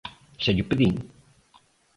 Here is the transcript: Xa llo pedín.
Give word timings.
Xa 0.43 0.51
llo 0.55 0.65
pedín. 0.69 0.95